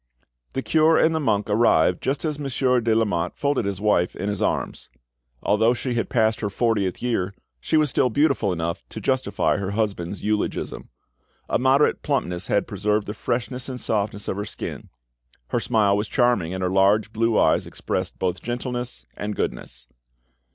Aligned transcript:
The 0.53 0.63
cure 0.63 0.97
and 0.97 1.13
the 1.13 1.19
monk 1.19 1.47
arrived 1.47 2.01
just 2.01 2.25
as 2.25 2.39
Monsieur 2.39 2.81
de 2.81 2.95
Lamotte 2.95 3.37
folded 3.37 3.65
his 3.65 3.79
wife 3.79 4.15
in 4.15 4.29
his 4.29 4.41
arms. 4.41 4.89
Although 5.43 5.75
she 5.75 5.93
had 5.93 6.09
passed 6.09 6.39
her 6.39 6.49
fortieth 6.49 7.03
year, 7.03 7.35
she 7.59 7.77
was 7.77 7.91
still 7.91 8.09
beautiful 8.09 8.51
enough 8.51 8.83
to 8.89 8.99
justify 8.99 9.57
her 9.57 9.69
husband's 9.77 10.23
eulogism. 10.23 10.89
A 11.49 11.59
moderate 11.59 12.01
plumpness 12.01 12.47
had 12.47 12.65
preserved 12.65 13.05
the 13.05 13.13
freshness 13.13 13.69
and 13.69 13.79
softness 13.79 14.27
of 14.27 14.37
her 14.37 14.43
skin; 14.45 14.89
her 15.49 15.59
smile 15.59 15.95
was 15.95 16.07
charming, 16.07 16.51
and 16.51 16.63
her 16.63 16.71
large 16.71 17.13
blue 17.13 17.37
eyes 17.37 17.67
expressed 17.67 18.17
both 18.17 18.41
gentleness 18.41 19.05
and 19.15 19.35
goodness. 19.35 19.87